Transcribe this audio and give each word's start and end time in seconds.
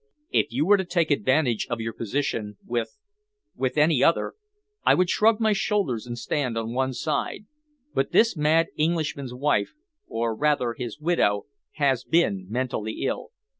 "If 0.31 0.47
you 0.51 0.65
were 0.65 0.77
to 0.77 0.83
take 0.83 1.11
advantage 1.11 1.67
of 1.69 1.79
your 1.79 1.93
position 1.93 2.57
with 2.65 2.97
with 3.55 3.77
any 3.77 4.03
other, 4.03 4.33
I 4.83 4.95
would 4.95 5.11
shrug 5.11 5.39
my 5.39 5.53
shoulders 5.53 6.07
and 6.07 6.17
stand 6.17 6.57
on 6.57 6.73
one 6.73 6.93
side, 6.93 7.45
but 7.93 8.11
this 8.11 8.35
mad 8.35 8.69
Englishman's 8.75 9.35
wife, 9.35 9.75
or 10.07 10.33
rather 10.35 10.73
his 10.73 10.99
widow, 10.99 11.45
has 11.73 12.03
been 12.03 12.47
mentally 12.49 13.03
ill. 13.03 13.29